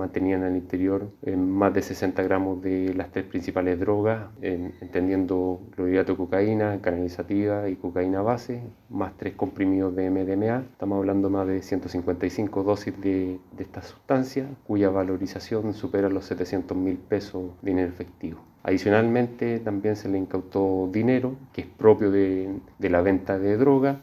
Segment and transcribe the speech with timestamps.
[0.00, 6.18] mantenían al interior más de 60 gramos de las tres principales drogas, entendiendo clorhidrato de
[6.18, 10.64] cocaína, canalizativa y cocaína base, más tres comprimidos de MDMA.
[10.72, 16.76] Estamos hablando más de 155 dosis de, de esta sustancia, cuya valorización supera los 700
[16.76, 18.40] mil pesos de dinero efectivo.
[18.62, 24.02] Adicionalmente, también se le incautó dinero, que es propio de, de la venta de droga,